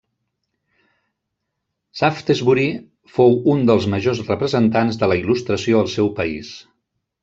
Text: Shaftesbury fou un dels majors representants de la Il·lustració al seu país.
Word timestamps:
Shaftesbury 2.01 2.65
fou 3.19 3.39
un 3.55 3.63
dels 3.71 3.89
majors 3.95 4.27
representants 4.27 5.03
de 5.05 5.15
la 5.15 5.23
Il·lustració 5.25 5.87
al 5.87 5.97
seu 5.99 6.15
país. 6.23 6.57